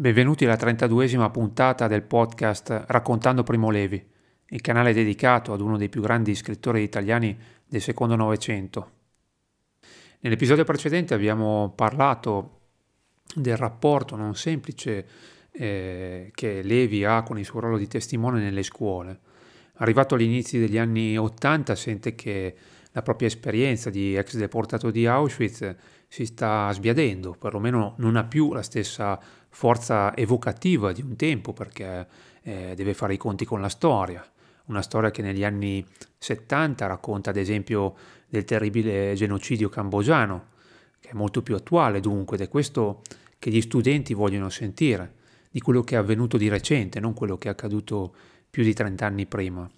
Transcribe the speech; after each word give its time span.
Benvenuti 0.00 0.46
alla 0.46 0.54
32esima 0.54 1.30
puntata 1.30 1.86
del 1.86 2.00
podcast 2.00 2.84
Raccontando 2.86 3.42
Primo 3.42 3.68
Levi, 3.68 4.02
il 4.46 4.60
canale 4.62 4.94
dedicato 4.94 5.52
ad 5.52 5.60
uno 5.60 5.76
dei 5.76 5.90
più 5.90 6.00
grandi 6.00 6.34
scrittori 6.34 6.80
italiani 6.80 7.38
del 7.66 7.82
secondo 7.82 8.16
Novecento. 8.16 8.92
Nell'episodio 10.20 10.64
precedente 10.64 11.12
abbiamo 11.12 11.74
parlato 11.76 12.60
del 13.34 13.58
rapporto 13.58 14.16
non 14.16 14.34
semplice 14.36 15.06
eh, 15.50 16.30
che 16.34 16.62
Levi 16.62 17.04
ha 17.04 17.22
con 17.22 17.38
il 17.38 17.44
suo 17.44 17.60
ruolo 17.60 17.76
di 17.76 17.86
testimone 17.86 18.40
nelle 18.40 18.62
scuole. 18.62 19.20
Arrivato 19.80 20.14
agli 20.14 20.22
inizi 20.22 20.58
degli 20.58 20.76
anni 20.76 21.16
Ottanta 21.16 21.74
sente 21.74 22.14
che 22.14 22.54
la 22.92 23.00
propria 23.02 23.28
esperienza 23.28 23.88
di 23.88 24.14
ex 24.14 24.36
deportato 24.36 24.90
di 24.90 25.06
Auschwitz 25.06 25.74
si 26.06 26.26
sta 26.26 26.70
sbiadendo, 26.72 27.34
perlomeno 27.38 27.94
non 27.98 28.16
ha 28.16 28.24
più 28.24 28.52
la 28.52 28.62
stessa 28.62 29.18
forza 29.48 30.14
evocativa 30.14 30.92
di 30.92 31.00
un 31.00 31.16
tempo 31.16 31.54
perché 31.54 32.06
eh, 32.42 32.74
deve 32.76 32.92
fare 32.92 33.14
i 33.14 33.16
conti 33.16 33.46
con 33.46 33.62
la 33.62 33.70
storia. 33.70 34.22
Una 34.66 34.82
storia 34.82 35.10
che 35.10 35.22
negli 35.22 35.44
anni 35.44 35.84
70 36.18 36.86
racconta 36.86 37.30
ad 37.30 37.36
esempio 37.36 37.94
del 38.28 38.44
terribile 38.44 39.14
genocidio 39.14 39.70
cambogiano, 39.70 40.48
che 41.00 41.08
è 41.08 41.14
molto 41.14 41.42
più 41.42 41.54
attuale 41.54 42.00
dunque 42.00 42.36
ed 42.36 42.42
è 42.42 42.48
questo 42.48 43.00
che 43.38 43.50
gli 43.50 43.62
studenti 43.62 44.12
vogliono 44.12 44.50
sentire, 44.50 45.14
di 45.50 45.60
quello 45.60 45.82
che 45.82 45.94
è 45.94 45.98
avvenuto 45.98 46.36
di 46.36 46.48
recente, 46.48 47.00
non 47.00 47.14
quello 47.14 47.38
che 47.38 47.48
è 47.48 47.50
accaduto 47.50 48.14
più 48.50 48.62
di 48.62 48.74
30 48.74 49.06
anni 49.06 49.26
prima. 49.26 49.68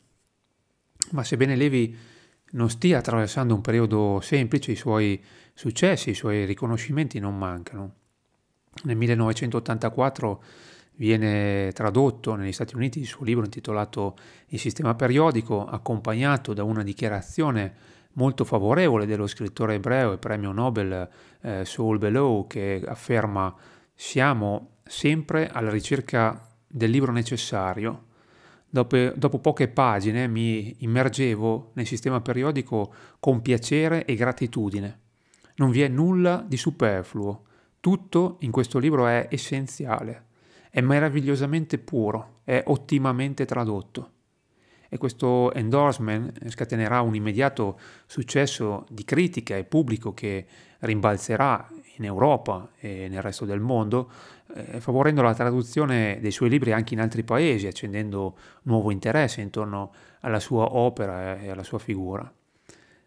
Ma 1.11 1.25
sebbene 1.25 1.57
Levi 1.57 1.97
non 2.53 2.71
stia 2.71 2.99
attraversando 2.99 3.55
un 3.55 3.61
periodo 3.61 4.21
semplice, 4.23 4.73
i 4.73 4.77
suoi 4.77 5.23
successi, 5.55 6.11
i 6.11 6.15
suoi 6.15 6.45
riconoscimenti 6.45 7.19
non 7.19 7.37
mancano. 7.37 7.95
Nel 8.85 8.97
1984 8.97 10.43
viene 10.95 11.71
tradotto 11.73 12.35
negli 12.35 12.53
Stati 12.53 12.75
Uniti 12.75 13.01
il 13.01 13.07
suo 13.07 13.25
libro 13.25 13.45
intitolato 13.45 14.17
Il 14.49 14.59
sistema 14.59 14.95
periodico, 14.95 15.65
accompagnato 15.65 16.53
da 16.53 16.65
una 16.65 16.83
dichiarazione 16.83 17.75
molto 18.15 18.45
favorevole 18.45 19.07
dello 19.07 19.27
scrittore 19.27 19.75
ebreo 19.75 20.13
e 20.13 20.19
premio 20.19 20.53
Nobel 20.53 21.09
eh, 21.41 21.65
Saul 21.65 21.99
Bellow 21.99 22.47
che 22.47 22.83
afferma 22.87 23.55
siamo 23.95 24.77
sempre 24.85 25.49
alla 25.49 25.71
ricerca 25.71 26.47
del 26.67 26.91
libro 26.91 27.13
necessario 27.13 28.11
Dopo, 28.75 28.97
dopo, 29.15 29.39
poche 29.39 29.69
pagine 29.69 30.27
mi 30.29 30.77
immergevo 30.79 31.73
nel 31.75 31.87
sistema 31.87 32.23
periodico 32.23 32.91
con 33.21 33.43
piacere 33.43 34.07
e 34.07 34.15
gratitudine. 34.15 35.01
Non 35.57 35.71
vi 35.71 35.83
è 35.83 35.89
nulla 35.89 36.43
di 36.49 36.57
superfluo, 36.57 37.43
tutto 37.81 38.39
in 38.41 38.51
questo 38.51 38.79
libro 38.79 39.07
è 39.07 39.29
essenziale, 39.31 40.29
è 40.71 40.81
meravigliosamente 40.81 41.77
puro, 41.77 42.41
è 42.45 42.63
ottimamente 42.69 43.45
tradotto. 43.45 44.12
E 44.93 44.99
questo 44.99 45.55
endorsement 45.55 46.51
scatenerà 46.51 47.01
un 47.01 47.15
immediato 47.15 47.81
successo 48.05 48.85
di 48.91 49.05
critica 49.05 49.57
e 49.57 49.65
pubblico 49.65 50.13
che 50.13 50.45
rimbalzerà 50.81 51.67
in 51.97 52.05
Europa 52.05 52.73
e 52.79 53.09
nel 53.09 53.23
resto 53.23 53.47
del 53.47 53.59
mondo, 53.59 54.11
eh, 54.55 54.81
favorendo 54.81 55.23
la 55.23 55.33
traduzione 55.33 56.19
dei 56.21 56.31
suoi 56.31 56.51
libri 56.51 56.73
anche 56.73 56.93
in 56.93 57.01
altri 57.01 57.23
paesi, 57.23 57.67
accendendo 57.67 58.37
nuovo 58.65 58.91
interesse 58.91 59.41
intorno 59.41 59.95
alla 60.21 60.41
sua 60.41 60.75
opera 60.75 61.39
e 61.39 61.49
alla 61.49 61.65
sua 61.65 61.79
figura. 61.79 62.31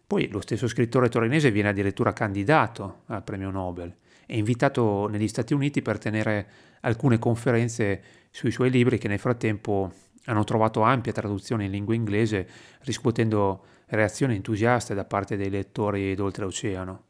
Poi 0.07 0.27
lo 0.29 0.41
stesso 0.41 0.67
scrittore 0.67 1.07
torinese 1.07 1.51
viene 1.51 1.69
addirittura 1.69 2.13
candidato 2.13 3.01
al 3.05 3.21
premio 3.21 3.51
Nobel 3.51 3.95
e 4.25 4.39
invitato 4.39 5.05
negli 5.07 5.27
Stati 5.27 5.53
Uniti 5.53 5.83
per 5.83 5.99
tenere 5.99 6.47
alcune 6.81 7.19
conferenze 7.19 8.01
sui 8.31 8.49
suoi 8.49 8.71
libri 8.71 8.97
che 8.97 9.07
nel 9.07 9.19
frattempo 9.19 9.91
hanno 10.25 10.43
trovato 10.43 10.81
ampia 10.81 11.11
traduzione 11.11 11.65
in 11.65 11.71
lingua 11.71 11.95
inglese, 11.95 12.47
riscuotendo 12.81 13.65
reazioni 13.87 14.35
entusiaste 14.35 14.93
da 14.93 15.05
parte 15.05 15.37
dei 15.37 15.49
lettori 15.49 16.15
d'oltreoceano. 16.15 17.03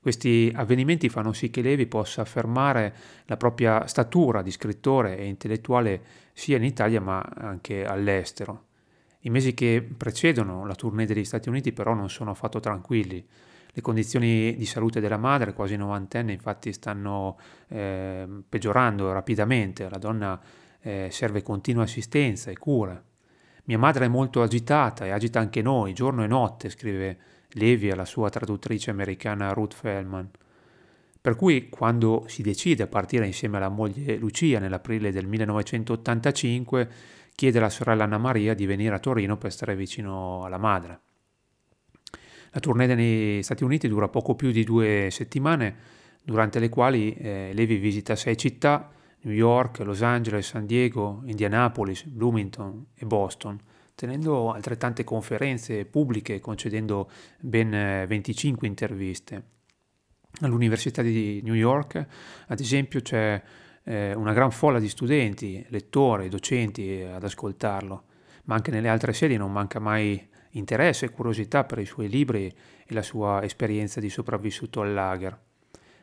Questi 0.00 0.52
avvenimenti 0.54 1.08
fanno 1.08 1.32
sì 1.32 1.50
che 1.50 1.60
Levi 1.60 1.86
possa 1.86 2.22
affermare 2.22 2.94
la 3.24 3.36
propria 3.36 3.86
statura 3.86 4.42
di 4.42 4.50
scrittore 4.50 5.18
e 5.18 5.26
intellettuale 5.26 6.00
sia 6.32 6.56
in 6.56 6.64
Italia 6.64 7.00
ma 7.00 7.20
anche 7.20 7.84
all'estero. 7.84 8.66
I 9.22 9.30
mesi 9.30 9.54
che 9.54 9.86
precedono 9.96 10.64
la 10.64 10.74
tournée 10.74 11.04
degli 11.04 11.24
Stati 11.24 11.48
Uniti 11.48 11.72
però 11.72 11.94
non 11.94 12.08
sono 12.08 12.30
affatto 12.30 12.60
tranquilli. 12.60 13.26
Le 13.70 13.82
condizioni 13.82 14.56
di 14.56 14.64
salute 14.64 15.00
della 15.00 15.18
madre, 15.18 15.52
quasi 15.52 15.76
novantenne, 15.76 16.32
infatti 16.32 16.72
stanno 16.72 17.36
eh, 17.68 18.26
peggiorando 18.48 19.12
rapidamente. 19.12 19.88
La 19.88 19.98
donna 19.98 20.40
eh, 20.80 21.08
serve 21.10 21.42
continua 21.42 21.84
assistenza 21.84 22.50
e 22.50 22.56
cura. 22.56 23.02
Mia 23.64 23.78
madre 23.78 24.06
è 24.06 24.08
molto 24.08 24.42
agitata 24.42 25.04
e 25.04 25.10
agita 25.10 25.40
anche 25.40 25.60
noi, 25.60 25.92
giorno 25.92 26.24
e 26.24 26.26
notte, 26.26 26.70
scrive 26.70 27.18
Levi 27.52 27.90
alla 27.90 28.04
sua 28.04 28.30
traduttrice 28.30 28.90
americana 28.90 29.52
Ruth 29.52 29.74
Feldman. 29.74 30.30
Per 31.20 31.36
cui 31.36 31.68
quando 31.68 32.24
si 32.28 32.42
decide 32.42 32.84
a 32.84 32.86
partire 32.86 33.26
insieme 33.26 33.56
alla 33.56 33.68
moglie 33.68 34.16
Lucia 34.16 34.58
nell'aprile 34.58 35.12
del 35.12 35.26
1985, 35.26 36.88
chiede 37.34 37.58
alla 37.58 37.68
sorella 37.68 38.04
Anna 38.04 38.18
Maria 38.18 38.54
di 38.54 38.66
venire 38.66 38.94
a 38.94 38.98
Torino 38.98 39.36
per 39.36 39.52
stare 39.52 39.76
vicino 39.76 40.44
alla 40.44 40.58
madre. 40.58 41.00
La 42.50 42.60
tournée 42.60 42.86
negli 42.86 43.42
Stati 43.42 43.64
Uniti 43.64 43.88
dura 43.88 44.08
poco 44.08 44.34
più 44.34 44.50
di 44.50 44.64
due 44.64 45.08
settimane, 45.10 45.76
durante 46.22 46.58
le 46.58 46.68
quali 46.68 47.14
eh, 47.14 47.50
Levi 47.52 47.76
visita 47.76 48.16
sei 48.16 48.36
città, 48.36 48.90
New 49.22 49.34
York, 49.34 49.80
Los 49.80 50.02
Angeles, 50.02 50.46
San 50.46 50.66
Diego, 50.66 51.22
Indianapolis, 51.26 52.04
Bloomington 52.04 52.86
e 52.94 53.04
Boston, 53.04 53.58
tenendo 53.94 54.52
altrettante 54.52 55.02
conferenze 55.02 55.84
pubbliche 55.84 56.38
concedendo 56.40 57.10
ben 57.40 57.70
25 58.06 58.66
eh, 58.66 58.70
interviste. 58.70 59.42
All'Università 60.40 61.02
di 61.02 61.40
New 61.42 61.54
York, 61.54 62.06
ad 62.46 62.60
esempio, 62.60 63.00
c'è 63.00 63.42
eh, 63.82 64.14
una 64.14 64.32
gran 64.32 64.52
folla 64.52 64.78
di 64.78 64.88
studenti, 64.88 65.64
lettori, 65.70 66.28
docenti 66.28 67.00
ad 67.00 67.24
ascoltarlo, 67.24 68.04
ma 68.44 68.54
anche 68.54 68.70
nelle 68.70 68.88
altre 68.88 69.12
sedi 69.12 69.36
non 69.36 69.50
manca 69.50 69.80
mai 69.80 70.28
interesse 70.50 71.06
e 71.06 71.10
curiosità 71.10 71.64
per 71.64 71.78
i 71.78 71.86
suoi 71.86 72.08
libri 72.08 72.46
e 72.46 72.94
la 72.94 73.02
sua 73.02 73.42
esperienza 73.42 73.98
di 73.98 74.10
sopravvissuto 74.10 74.80
al 74.80 74.92
lager. 74.92 75.46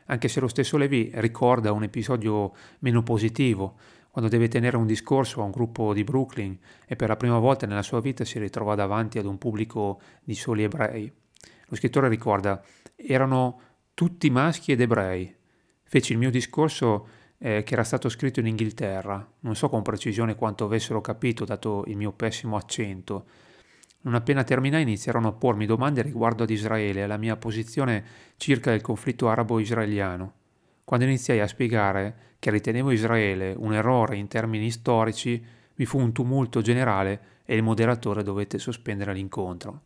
Anche 0.06 0.28
se 0.28 0.40
lo 0.40 0.48
stesso 0.48 0.76
Levi 0.76 1.10
ricorda 1.14 1.72
un 1.72 1.82
episodio 1.82 2.52
meno 2.80 3.02
positivo, 3.02 3.76
quando 4.10 4.30
deve 4.30 4.48
tenere 4.48 4.76
un 4.76 4.86
discorso 4.86 5.42
a 5.42 5.44
un 5.44 5.50
gruppo 5.50 5.92
di 5.92 6.04
Brooklyn 6.04 6.56
e 6.86 6.96
per 6.96 7.08
la 7.08 7.16
prima 7.16 7.38
volta 7.38 7.66
nella 7.66 7.82
sua 7.82 8.00
vita 8.00 8.24
si 8.24 8.38
ritrova 8.38 8.74
davanti 8.74 9.18
ad 9.18 9.26
un 9.26 9.36
pubblico 9.36 10.00
di 10.22 10.34
soli 10.34 10.62
ebrei. 10.62 11.12
Lo 11.66 11.76
scrittore 11.76 12.08
ricorda, 12.08 12.62
erano 12.94 13.60
tutti 13.94 14.30
maschi 14.30 14.72
ed 14.72 14.80
ebrei. 14.80 15.34
Feci 15.82 16.12
il 16.12 16.18
mio 16.18 16.30
discorso 16.30 17.08
eh, 17.38 17.62
che 17.62 17.72
era 17.74 17.84
stato 17.84 18.08
scritto 18.08 18.40
in 18.40 18.46
Inghilterra, 18.46 19.28
non 19.40 19.54
so 19.54 19.68
con 19.68 19.82
precisione 19.82 20.34
quanto 20.34 20.64
avessero 20.64 21.00
capito 21.00 21.44
dato 21.44 21.84
il 21.88 21.96
mio 21.96 22.12
pessimo 22.12 22.56
accento. 22.56 23.26
Non 24.06 24.14
appena 24.14 24.44
terminai 24.44 24.82
iniziarono 24.82 25.26
a 25.26 25.32
pormi 25.32 25.66
domande 25.66 26.00
riguardo 26.00 26.44
ad 26.44 26.50
Israele 26.50 27.00
e 27.00 27.02
alla 27.02 27.16
mia 27.16 27.34
posizione 27.36 28.04
circa 28.36 28.72
il 28.72 28.80
conflitto 28.80 29.28
arabo-israeliano. 29.28 30.32
Quando 30.84 31.06
iniziai 31.06 31.40
a 31.40 31.48
spiegare 31.48 32.34
che 32.38 32.52
ritenevo 32.52 32.92
Israele 32.92 33.52
un 33.58 33.74
errore 33.74 34.16
in 34.16 34.28
termini 34.28 34.70
storici, 34.70 35.44
vi 35.74 35.84
fu 35.86 35.98
un 35.98 36.12
tumulto 36.12 36.60
generale 36.60 37.20
e 37.44 37.56
il 37.56 37.64
moderatore 37.64 38.22
dovette 38.22 38.60
sospendere 38.60 39.12
l'incontro. 39.12 39.80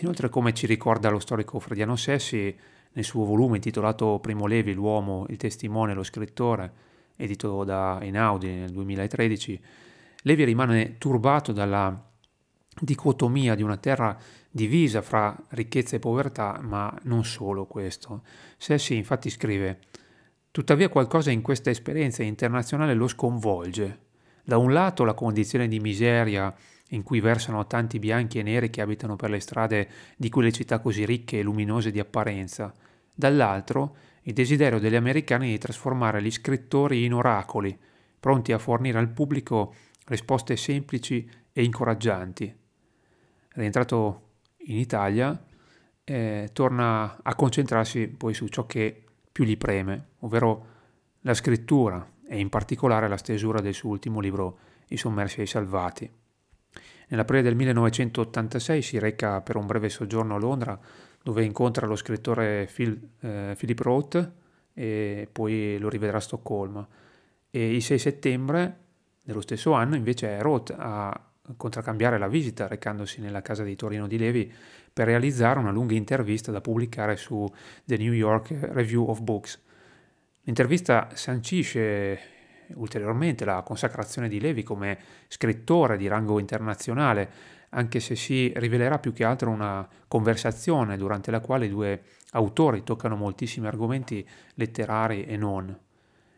Inoltre, 0.00 0.28
come 0.28 0.52
ci 0.52 0.66
ricorda 0.66 1.08
lo 1.08 1.20
storico 1.20 1.60
Frediano 1.60 1.94
Sessi 1.94 2.52
nel 2.94 3.04
suo 3.04 3.24
volume 3.24 3.56
intitolato 3.56 4.18
Primo 4.18 4.46
Levi, 4.46 4.72
l'uomo, 4.72 5.26
il 5.28 5.36
testimone, 5.36 5.94
lo 5.94 6.02
scrittore, 6.02 6.72
edito 7.14 7.62
da 7.62 8.00
Einaudi 8.00 8.48
nel 8.48 8.72
2013, 8.72 9.62
Levi 10.22 10.42
rimane 10.42 10.98
turbato 10.98 11.52
dalla 11.52 12.10
dicotomia 12.80 13.54
di 13.54 13.62
una 13.62 13.76
terra 13.76 14.16
divisa 14.50 15.02
fra 15.02 15.36
ricchezza 15.50 15.96
e 15.96 15.98
povertà, 15.98 16.60
ma 16.62 16.96
non 17.02 17.24
solo 17.24 17.66
questo. 17.66 18.22
Sessi 18.56 18.96
infatti 18.96 19.30
scrive 19.30 19.78
Tuttavia 20.52 20.90
qualcosa 20.90 21.30
in 21.30 21.40
questa 21.40 21.70
esperienza 21.70 22.22
internazionale 22.22 22.92
lo 22.92 23.08
sconvolge. 23.08 24.00
Da 24.44 24.58
un 24.58 24.74
lato 24.74 25.02
la 25.04 25.14
condizione 25.14 25.66
di 25.66 25.80
miseria 25.80 26.54
in 26.90 27.02
cui 27.02 27.20
versano 27.20 27.66
tanti 27.66 27.98
bianchi 27.98 28.38
e 28.38 28.42
neri 28.42 28.68
che 28.68 28.82
abitano 28.82 29.16
per 29.16 29.30
le 29.30 29.40
strade 29.40 29.88
di 30.14 30.28
quelle 30.28 30.52
città 30.52 30.78
così 30.80 31.06
ricche 31.06 31.38
e 31.38 31.42
luminose 31.42 31.90
di 31.90 32.00
apparenza, 32.00 32.70
dall'altro 33.14 33.96
il 34.24 34.34
desiderio 34.34 34.78
degli 34.78 34.94
americani 34.94 35.48
di 35.48 35.56
trasformare 35.56 36.22
gli 36.22 36.30
scrittori 36.30 37.04
in 37.04 37.14
oracoli, 37.14 37.74
pronti 38.20 38.52
a 38.52 38.58
fornire 38.58 38.98
al 38.98 39.08
pubblico 39.08 39.74
risposte 40.04 40.56
semplici 40.56 41.26
e 41.50 41.64
incoraggianti. 41.64 42.54
Rientrato 43.54 44.30
in 44.66 44.78
Italia, 44.78 45.40
eh, 46.04 46.50
torna 46.52 47.18
a 47.22 47.34
concentrarsi 47.34 48.08
poi 48.08 48.34
su 48.34 48.48
ciò 48.48 48.66
che 48.66 49.04
più 49.30 49.44
gli 49.44 49.56
preme, 49.56 50.08
ovvero 50.20 50.66
la 51.20 51.34
scrittura 51.34 52.06
e 52.26 52.38
in 52.38 52.48
particolare 52.48 53.08
la 53.08 53.16
stesura 53.16 53.60
del 53.60 53.74
suo 53.74 53.90
ultimo 53.90 54.20
libro 54.20 54.58
I 54.88 54.96
sommersi 54.96 55.40
e 55.40 55.44
i 55.44 55.46
salvati. 55.46 56.10
Nell'aprile 57.08 57.42
del 57.42 57.54
1986 57.56 58.82
si 58.82 58.98
reca 58.98 59.40
per 59.42 59.56
un 59.56 59.66
breve 59.66 59.88
soggiorno 59.88 60.34
a 60.34 60.38
Londra 60.38 60.78
dove 61.22 61.44
incontra 61.44 61.86
lo 61.86 61.94
scrittore 61.94 62.68
Phil, 62.72 62.98
eh, 63.20 63.54
Philip 63.56 63.80
Roth 63.80 64.32
e 64.72 65.28
poi 65.30 65.76
lo 65.78 65.88
rivedrà 65.88 66.16
a 66.16 66.20
Stoccolma. 66.20 66.86
E 67.50 67.74
il 67.74 67.82
6 67.82 67.98
settembre 67.98 68.78
dello 69.22 69.42
stesso 69.42 69.72
anno 69.72 69.94
invece 69.94 70.40
Roth 70.40 70.74
a 70.76 71.31
contraccambiare 71.56 72.18
la 72.18 72.28
visita 72.28 72.68
recandosi 72.68 73.20
nella 73.20 73.42
casa 73.42 73.64
di 73.64 73.74
Torino 73.76 74.06
di 74.06 74.18
Levi 74.18 74.52
per 74.92 75.06
realizzare 75.06 75.58
una 75.58 75.70
lunga 75.70 75.94
intervista 75.94 76.52
da 76.52 76.60
pubblicare 76.60 77.16
su 77.16 77.46
The 77.84 77.96
New 77.96 78.12
York 78.12 78.56
Review 78.60 79.08
of 79.08 79.20
Books. 79.20 79.60
L'intervista 80.42 81.10
sancisce 81.14 82.18
ulteriormente 82.74 83.44
la 83.44 83.62
consacrazione 83.62 84.28
di 84.28 84.40
Levi 84.40 84.62
come 84.62 84.98
scrittore 85.28 85.96
di 85.96 86.08
rango 86.08 86.38
internazionale, 86.38 87.30
anche 87.70 88.00
se 88.00 88.16
si 88.16 88.52
rivelerà 88.56 88.98
più 88.98 89.12
che 89.12 89.24
altro 89.24 89.50
una 89.50 89.86
conversazione 90.08 90.96
durante 90.96 91.30
la 91.30 91.40
quale 91.40 91.66
i 91.66 91.70
due 91.70 92.02
autori 92.32 92.82
toccano 92.82 93.16
moltissimi 93.16 93.66
argomenti 93.66 94.26
letterari 94.54 95.24
e 95.24 95.36
non. 95.36 95.78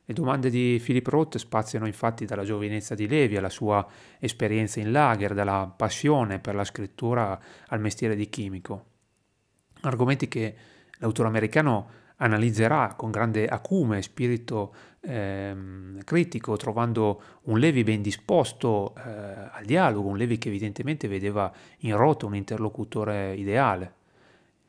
Le 0.06 0.12
domande 0.12 0.50
di 0.50 0.80
Philip 0.84 1.06
Roth 1.06 1.38
spaziano 1.38 1.86
infatti 1.86 2.26
dalla 2.26 2.44
giovinezza 2.44 2.94
di 2.94 3.08
Levi 3.08 3.38
alla 3.38 3.48
sua 3.48 3.86
esperienza 4.18 4.78
in 4.80 4.92
lager, 4.92 5.32
dalla 5.32 5.72
passione 5.74 6.38
per 6.38 6.54
la 6.54 6.64
scrittura 6.64 7.40
al 7.68 7.80
mestiere 7.80 8.14
di 8.14 8.28
chimico. 8.28 8.84
Argomenti 9.80 10.28
che 10.28 10.54
l'autore 10.98 11.28
americano 11.28 12.02
analizzerà 12.16 12.94
con 12.96 13.10
grande 13.10 13.46
acume 13.46 13.98
e 13.98 14.02
spirito 14.02 14.74
ehm, 15.00 16.04
critico, 16.04 16.56
trovando 16.56 17.22
un 17.44 17.58
Levi 17.58 17.82
ben 17.82 18.02
disposto 18.02 18.94
eh, 18.96 19.00
al 19.10 19.64
dialogo, 19.64 20.08
un 20.08 20.16
Levi 20.16 20.38
che 20.38 20.48
evidentemente 20.48 21.08
vedeva 21.08 21.50
in 21.78 21.96
Roth 21.96 22.22
un 22.24 22.34
interlocutore 22.34 23.34
ideale. 23.34 23.94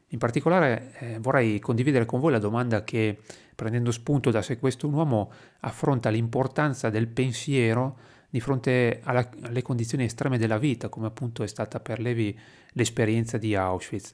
In 0.10 0.18
particolare 0.20 0.94
eh, 1.00 1.20
vorrei 1.20 1.60
condividere 1.60 2.06
con 2.06 2.20
voi 2.20 2.32
la 2.32 2.40
domanda 2.40 2.84
che 2.84 3.20
prendendo 3.56 3.92
spunto 3.92 4.30
da 4.30 4.42
se 4.42 4.60
questo 4.60 4.88
un 4.88 4.94
uomo 4.94 5.32
affronta 5.62 6.10
l'importanza 6.10 6.90
del 6.90 7.08
pensiero 7.08 7.98
di 8.30 8.40
fronte 8.42 9.00
alla, 9.04 9.28
alle 9.44 9.62
condizioni 9.62 10.04
estreme 10.04 10.38
della 10.38 10.58
vita, 10.58 10.90
come 10.90 11.08
appunto 11.08 11.42
è 11.42 11.48
stata 11.48 11.80
per 11.80 12.00
Levi 12.00 12.38
l'esperienza 12.74 13.38
di 13.38 13.56
Auschwitz. 13.56 14.14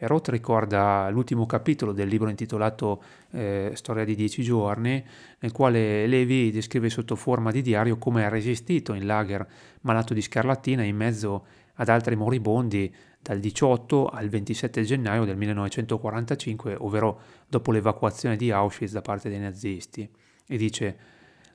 E 0.00 0.06
Roth 0.06 0.28
ricorda 0.28 1.08
l'ultimo 1.10 1.44
capitolo 1.46 1.92
del 1.92 2.08
libro 2.08 2.28
intitolato 2.28 3.02
eh, 3.30 3.72
Storia 3.74 4.04
di 4.04 4.14
dieci 4.14 4.42
giorni, 4.42 5.04
nel 5.40 5.52
quale 5.52 6.06
Levi 6.06 6.52
descrive 6.52 6.88
sotto 6.88 7.16
forma 7.16 7.50
di 7.50 7.62
diario 7.62 7.96
come 7.96 8.24
ha 8.24 8.28
resistito 8.28 8.94
in 8.94 9.06
lager 9.06 9.46
malato 9.80 10.14
di 10.14 10.20
scarlattina 10.22 10.82
in 10.82 10.94
mezzo 10.96 11.46
ad 11.74 11.88
altri 11.88 12.16
moribondi 12.16 12.94
dal 13.28 13.40
18 13.40 14.06
al 14.06 14.30
27 14.30 14.82
gennaio 14.84 15.26
del 15.26 15.36
1945, 15.36 16.76
ovvero 16.78 17.20
dopo 17.46 17.72
l'evacuazione 17.72 18.36
di 18.36 18.50
Auschwitz 18.50 18.92
da 18.92 19.02
parte 19.02 19.28
dei 19.28 19.38
nazisti. 19.38 20.08
E 20.46 20.56
dice, 20.56 20.96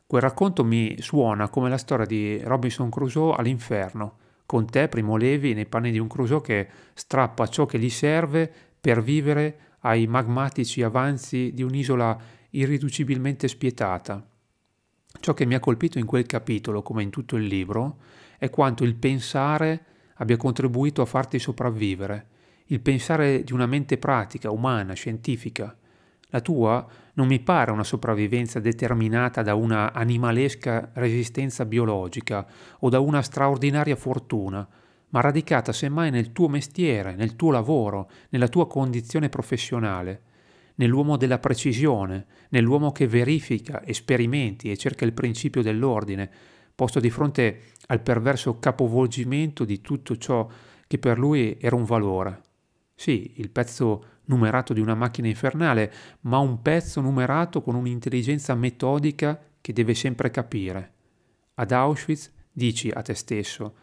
quel 0.05 0.21
racconto 0.21 0.63
mi 0.63 1.01
suona 1.01 1.49
come 1.49 1.69
la 1.69 1.79
storia 1.79 2.05
di 2.05 2.39
Robinson 2.43 2.91
Crusoe 2.91 3.33
all'inferno, 3.35 4.17
con 4.45 4.69
te, 4.69 4.87
Primo 4.87 5.17
Levi, 5.17 5.55
nei 5.55 5.65
panni 5.65 5.89
di 5.89 5.97
un 5.97 6.07
Crusoe 6.07 6.41
che 6.41 6.67
strappa 6.93 7.47
ciò 7.47 7.65
che 7.65 7.79
gli 7.79 7.89
serve 7.89 8.51
per 8.79 9.01
vivere 9.01 9.57
ai 9.79 10.05
magmatici 10.05 10.83
avanzi 10.83 11.53
di 11.55 11.63
un'isola 11.63 12.15
irriducibilmente 12.51 13.47
spietata. 13.47 14.23
Ciò 15.19 15.33
che 15.33 15.45
mi 15.47 15.55
ha 15.55 15.59
colpito 15.59 15.97
in 15.97 16.05
quel 16.05 16.27
capitolo, 16.27 16.83
come 16.83 17.01
in 17.01 17.09
tutto 17.09 17.35
il 17.35 17.45
libro, 17.45 17.97
è 18.37 18.51
quanto 18.51 18.83
il 18.83 18.93
pensare 18.93 19.85
abbia 20.15 20.37
contribuito 20.37 21.01
a 21.01 21.05
farti 21.05 21.39
sopravvivere, 21.39 22.27
il 22.67 22.79
pensare 22.79 23.43
di 23.43 23.53
una 23.53 23.65
mente 23.65 23.97
pratica, 23.97 24.51
umana, 24.51 24.93
scientifica. 24.93 25.75
La 26.29 26.41
tua 26.41 26.85
non 27.13 27.27
mi 27.27 27.39
pare 27.39 27.71
una 27.71 27.83
sopravvivenza 27.83 28.59
determinata 28.59 29.43
da 29.43 29.53
una 29.53 29.93
animalesca 29.93 30.91
resistenza 30.93 31.65
biologica 31.65 32.45
o 32.79 32.89
da 32.89 32.99
una 32.99 33.21
straordinaria 33.21 33.95
fortuna, 33.95 34.67
ma 35.09 35.21
radicata 35.21 35.71
semmai 35.71 36.09
nel 36.09 36.31
tuo 36.31 36.47
mestiere, 36.47 37.13
nel 37.13 37.35
tuo 37.35 37.51
lavoro, 37.51 38.09
nella 38.29 38.47
tua 38.47 38.65
condizione 38.65 39.29
professionale, 39.29 40.21
nell'uomo 40.75 41.17
della 41.17 41.37
precisione, 41.37 42.25
nell'uomo 42.49 42.91
che 42.91 43.07
verifica, 43.07 43.85
esperimenti 43.85 44.71
e 44.71 44.77
cerca 44.77 45.05
il 45.05 45.13
principio 45.13 45.61
dell'ordine, 45.61 46.31
posto 46.75 46.99
di 46.99 47.09
fronte 47.09 47.61
al 47.87 48.01
perverso 48.01 48.59
capovolgimento 48.59 49.65
di 49.65 49.81
tutto 49.81 50.17
ciò 50.17 50.47
che 50.87 50.97
per 50.97 51.17
lui 51.17 51.57
era 51.59 51.75
un 51.75 51.83
valore. 51.83 52.41
Sì, 52.95 53.33
il 53.37 53.49
pezzo 53.49 54.05
numerato 54.25 54.73
di 54.73 54.79
una 54.79 54.95
macchina 54.95 55.27
infernale, 55.27 55.91
ma 56.21 56.37
un 56.37 56.61
pezzo 56.61 57.01
numerato 57.01 57.61
con 57.61 57.75
un'intelligenza 57.75 58.55
metodica 58.55 59.39
che 59.59 59.73
deve 59.73 59.93
sempre 59.93 60.31
capire. 60.31 60.91
Ad 61.55 61.71
Auschwitz 61.71 62.31
dici 62.51 62.89
a 62.89 63.01
te 63.01 63.13
stesso, 63.13 63.75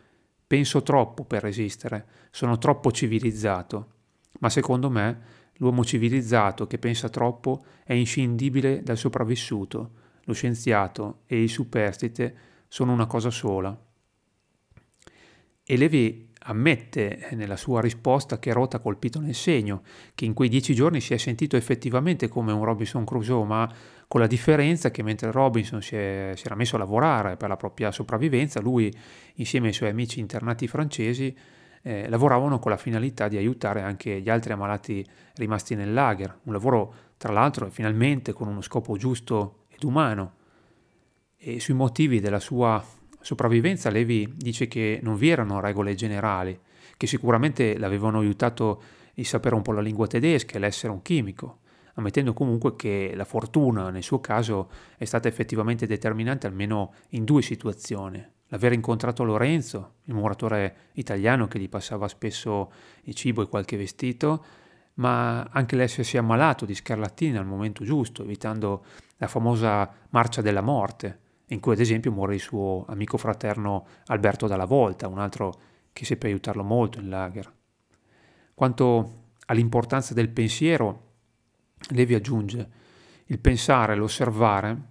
penso 0.47 0.83
troppo 0.83 1.25
per 1.25 1.43
resistere, 1.43 2.07
sono 2.31 2.59
troppo 2.59 2.91
civilizzato, 2.91 3.93
ma 4.41 4.49
secondo 4.49 4.91
me 4.91 5.39
l'uomo 5.55 5.85
civilizzato 5.85 6.67
che 6.67 6.79
pensa 6.79 7.09
troppo 7.09 7.65
è 7.85 7.93
inscindibile 7.93 8.83
dal 8.83 8.97
sopravvissuto, 8.97 9.91
lo 10.25 10.33
scienziato 10.33 11.21
e 11.27 11.43
il 11.43 11.49
superstite 11.51 12.49
sono 12.71 12.93
una 12.93 13.07
cosa 13.07 13.31
sola. 13.31 13.77
E 15.65 15.77
Levi 15.77 16.31
ammette 16.45 17.31
nella 17.33 17.57
sua 17.57 17.81
risposta 17.81 18.39
che 18.39 18.53
Roth 18.53 18.75
ha 18.75 18.79
colpito 18.79 19.19
nel 19.19 19.35
segno, 19.35 19.83
che 20.15 20.25
in 20.25 20.35
quei 20.35 20.49
dieci 20.49 20.73
giorni 20.73 21.01
si 21.01 21.13
è 21.13 21.17
sentito 21.17 21.57
effettivamente 21.57 22.29
come 22.29 22.53
un 22.53 22.65
Robinson 22.65 23.05
Crusoe, 23.05 23.45
ma 23.45 23.71
con 24.07 24.21
la 24.21 24.29
differenza 24.29 24.93
che 24.93 25.03
mentre 25.03 25.33
Robinson 25.33 25.83
si, 25.83 25.97
è, 25.97 26.33
si 26.37 26.47
era 26.47 26.55
messo 26.55 26.77
a 26.77 26.79
lavorare 26.79 27.37
per 27.37 27.49
la 27.49 27.57
propria 27.57 27.91
sopravvivenza, 27.91 28.61
lui 28.61 28.93
insieme 29.35 29.67
ai 29.67 29.73
suoi 29.73 29.91
amici 29.91 30.21
internati 30.21 30.69
francesi 30.69 31.37
eh, 31.83 32.09
lavoravano 32.09 32.61
con 32.61 32.71
la 32.71 32.77
finalità 32.77 33.27
di 33.27 33.37
aiutare 33.37 33.83
anche 33.83 34.21
gli 34.21 34.31
altri 34.31 34.53
ammalati 34.53 35.05
rimasti 35.35 35.75
nel 35.75 35.93
lager, 35.93 36.39
un 36.45 36.53
lavoro 36.53 36.95
tra 37.17 37.33
l'altro 37.33 37.69
finalmente 37.69 38.33
con 38.33 38.47
uno 38.47 38.61
scopo 38.61 38.97
giusto 38.97 39.65
ed 39.69 39.83
umano. 39.83 40.39
E 41.43 41.59
sui 41.59 41.73
motivi 41.73 42.21
della 42.21 42.39
sua 42.39 42.85
sopravvivenza 43.19 43.89
Levi 43.89 44.31
dice 44.37 44.69
che 44.69 45.01
non 45.03 45.17
vi 45.17 45.31
erano 45.31 45.59
regole 45.59 45.95
generali, 45.95 46.59
che 46.99 47.07
sicuramente 47.07 47.79
l'avevano 47.79 48.19
aiutato 48.19 48.83
il 49.15 49.25
sapere 49.25 49.55
un 49.55 49.63
po' 49.63 49.73
la 49.73 49.81
lingua 49.81 50.07
tedesca 50.07 50.57
e 50.57 50.59
l'essere 50.59 50.93
un 50.93 51.01
chimico, 51.01 51.61
ammettendo 51.95 52.35
comunque 52.35 52.77
che 52.77 53.13
la 53.15 53.25
fortuna 53.25 53.89
nel 53.89 54.03
suo 54.03 54.21
caso 54.21 54.69
è 54.99 55.07
stata 55.07 55.29
effettivamente 55.29 55.87
determinante 55.87 56.47
almeno 56.47 56.93
in 57.11 57.25
due 57.25 57.41
situazioni. 57.41 58.23
L'aver 58.49 58.75
incontrato 58.75 59.25
Lorenzo, 59.25 59.95
il 60.05 60.15
muratore 60.15 60.91
italiano 60.93 61.49
che 61.49 61.59
gli 61.59 61.71
passava 61.71 62.07
spesso 62.07 62.71
il 63.05 63.15
cibo 63.15 63.41
e 63.41 63.49
qualche 63.49 63.79
vestito, 63.79 64.45
ma 64.97 65.45
anche 65.45 65.75
l'essersi 65.75 66.19
ammalato 66.19 66.67
di 66.67 66.75
scarlattina 66.75 67.41
al 67.41 67.47
momento 67.47 67.83
giusto, 67.83 68.25
evitando 68.25 68.85
la 69.17 69.27
famosa 69.27 69.91
marcia 70.11 70.43
della 70.43 70.61
morte, 70.61 71.29
in 71.51 71.61
cui 71.61 71.73
ad 71.73 71.81
esempio 71.81 72.13
muore 72.13 72.35
il 72.35 72.41
suo 72.41 72.85
amico 72.89 73.17
fraterno 73.17 73.87
Alberto 74.07 74.47
Dalla 74.47 74.65
Volta, 74.65 75.09
un 75.09 75.19
altro 75.19 75.61
che 75.93 76.05
seppe 76.05 76.27
aiutarlo 76.27 76.63
molto 76.63 76.99
in 76.99 77.09
lager. 77.09 77.53
Quanto 78.55 79.19
all'importanza 79.47 80.15
del 80.15 80.29
pensiero, 80.29 81.09
Levi 81.89 82.15
aggiunge, 82.15 82.69
il 83.27 83.39
pensare, 83.39 83.97
l'osservare, 83.97 84.89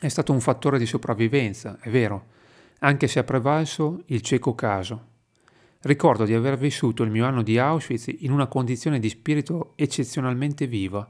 è 0.00 0.08
stato 0.08 0.32
un 0.32 0.40
fattore 0.40 0.78
di 0.78 0.86
sopravvivenza, 0.86 1.78
è 1.80 1.90
vero, 1.90 2.26
anche 2.80 3.06
se 3.06 3.18
ha 3.18 3.24
prevalso 3.24 4.02
il 4.06 4.20
cieco 4.20 4.54
caso. 4.54 5.12
Ricordo 5.80 6.24
di 6.24 6.34
aver 6.34 6.56
vissuto 6.56 7.02
il 7.02 7.10
mio 7.10 7.26
anno 7.26 7.42
di 7.42 7.58
Auschwitz 7.58 8.06
in 8.18 8.30
una 8.30 8.46
condizione 8.46 8.98
di 8.98 9.08
spirito 9.10 9.72
eccezionalmente 9.76 10.66
viva, 10.66 11.06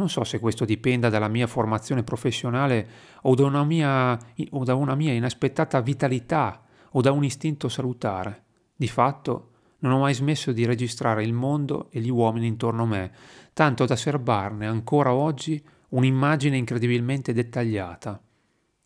non 0.00 0.08
so 0.08 0.24
se 0.24 0.38
questo 0.38 0.64
dipenda 0.64 1.10
dalla 1.10 1.28
mia 1.28 1.46
formazione 1.46 2.02
professionale 2.02 2.88
o 3.22 3.34
da 3.34 3.44
una 3.44 3.64
mia, 3.64 4.18
o 4.50 4.64
da 4.64 4.74
una 4.74 4.94
mia 4.94 5.12
inaspettata 5.12 5.80
vitalità 5.82 6.62
o 6.92 7.02
da 7.02 7.12
un 7.12 7.22
istinto 7.22 7.68
salutare. 7.68 8.44
Di 8.74 8.88
fatto 8.88 9.50
non 9.80 9.92
ho 9.92 9.98
mai 9.98 10.14
smesso 10.14 10.52
di 10.52 10.64
registrare 10.64 11.22
il 11.22 11.34
mondo 11.34 11.88
e 11.90 12.00
gli 12.00 12.08
uomini 12.08 12.46
intorno 12.46 12.84
a 12.84 12.86
me, 12.86 13.12
tanto 13.52 13.84
da 13.84 13.94
serbarne 13.94 14.66
ancora 14.66 15.12
oggi 15.12 15.62
un'immagine 15.90 16.56
incredibilmente 16.56 17.34
dettagliata. 17.34 18.20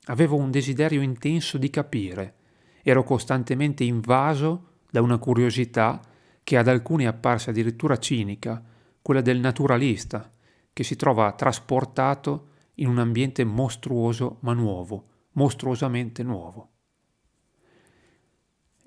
Avevo 0.07 0.37
un 0.37 0.51
desiderio 0.51 1.01
intenso 1.01 1.59
di 1.59 1.71
capire, 1.71 2.35
ero 2.83 3.05
costantemente 3.05 3.85
invaso 3.85 4.73
da 4.91 5.01
una 5.01 5.19
curiosità 5.19 6.01
che 6.43 6.57
ad 6.59 6.67
alcuni 6.69 7.05
è 7.05 7.07
apparsa 7.07 7.51
addirittura 7.51 7.99
cinica, 7.99 8.63
quella 9.01 9.21
del 9.21 9.39
naturalista, 9.39 10.31
che 10.75 10.83
si 10.83 10.97
trova 10.97 11.33
trasportato 11.33 12.49
in 12.75 12.89
un 12.89 12.99
ambiente 12.99 13.45
mostruoso 13.45 14.39
ma 14.41 14.53
nuovo, 14.53 15.07
mostruosamente 15.33 16.23
nuovo. 16.23 16.71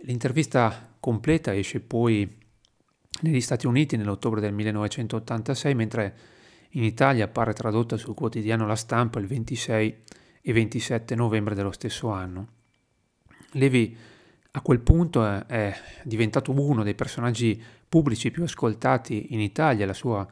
L'intervista 0.01 0.95
completa 0.99 1.55
esce 1.55 1.79
poi 1.79 2.37
negli 3.21 3.41
Stati 3.41 3.65
Uniti 3.65 3.97
nell'ottobre 3.97 4.41
del 4.41 4.53
1986, 4.53 5.73
mentre 5.73 6.17
in 6.71 6.83
Italia 6.83 7.25
appare 7.25 7.53
tradotta 7.53 7.97
sul 7.97 8.13
quotidiano 8.13 8.67
La 8.67 8.75
Stampa 8.75 9.19
il 9.19 9.25
26 9.25 10.03
e 10.41 10.53
27 10.53 11.15
novembre 11.15 11.55
dello 11.55 11.71
stesso 11.71 12.09
anno. 12.09 12.47
Levi 13.51 13.97
a 14.51 14.61
quel 14.61 14.81
punto 14.81 15.25
è, 15.25 15.45
è 15.45 15.81
diventato 16.03 16.51
uno 16.51 16.83
dei 16.83 16.95
personaggi 16.95 17.61
pubblici 17.87 18.29
più 18.29 18.43
ascoltati 18.43 19.33
in 19.33 19.39
Italia, 19.39 19.85
la 19.85 19.93
sua 19.93 20.27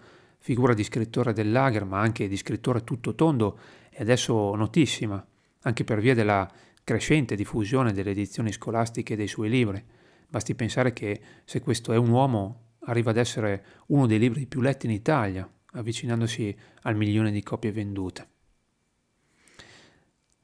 figura 0.46 0.75
di 0.75 0.84
scrittore 0.84 1.34
del 1.34 1.52
lager, 1.52 1.86
ma 1.86 2.00
anche 2.00 2.28
di 2.28 2.38
scrittore 2.38 2.84
tutto 2.84 3.16
tondo, 3.16 3.58
è 3.90 4.04
adesso 4.04 4.54
notissima, 4.54 5.25
anche 5.62 5.84
per 5.84 6.00
via 6.00 6.14
della 6.14 6.48
crescente 6.84 7.36
diffusione 7.36 7.94
delle 7.94 8.12
edizioni 8.12 8.52
scolastiche 8.52 9.16
dei 9.16 9.25
suoi 9.25 9.50
libri. 9.50 9.84
Basti 10.28 10.54
pensare 10.54 10.94
che 10.94 11.20
se 11.46 11.62
questo 11.62 11.94
è 11.94 11.98
un 11.98 12.10
uomo 12.10 12.74
arriva 12.82 13.10
ad 13.10 13.18
essere 13.18 13.66
uno 13.88 14.06
dei 14.06 14.20
libri 14.20 14.46
più 14.46 14.62
letti 14.62 14.86
in 14.86 14.92
Italia, 14.92 15.50
avvicinandosi 15.72 16.56
al 16.84 16.96
milione 16.96 17.32
di 17.32 17.42
copie 17.42 17.72
vendute. 17.72 18.28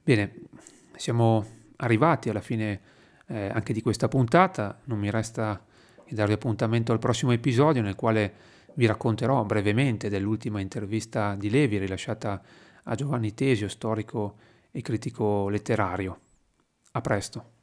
Bene, 0.01 0.34
siamo 0.96 1.46
arrivati 1.75 2.27
alla 2.29 2.41
fine 2.41 2.81
eh, 3.27 3.51
anche 3.53 3.72
di 3.72 3.84
questa 3.84 4.08
puntata, 4.08 4.81
non 4.86 4.98
mi 4.98 5.12
resta 5.12 5.63
che 6.03 6.15
darvi 6.15 6.34
appuntamento 6.34 6.91
al 6.91 6.98
prossimo 6.98 7.34
episodio 7.34 7.84
nel 7.84 7.93
quale 7.93 8.50
vi 8.75 8.85
racconterò 8.85 9.43
brevemente 9.43 10.09
dell'ultima 10.09 10.59
intervista 10.59 11.35
di 11.35 11.49
Levi 11.49 11.77
rilasciata 11.77 12.41
a 12.83 12.95
Giovanni 12.95 13.33
Tesio, 13.33 13.67
storico 13.67 14.37
e 14.71 14.81
critico 14.81 15.49
letterario. 15.49 16.19
A 16.91 17.01
presto. 17.01 17.60